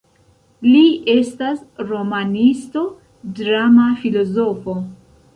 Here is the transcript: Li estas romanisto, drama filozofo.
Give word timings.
Li 0.67 0.79
estas 1.11 1.59
romanisto, 1.91 2.81
drama 3.41 3.85
filozofo. 4.05 4.75